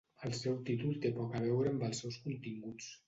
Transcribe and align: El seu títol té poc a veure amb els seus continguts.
El 0.27 0.31
seu 0.37 0.55
títol 0.69 0.95
té 1.03 1.11
poc 1.19 1.35
a 1.37 1.41
veure 1.43 1.75
amb 1.75 1.85
els 1.91 2.03
seus 2.05 2.19
continguts. 2.25 2.91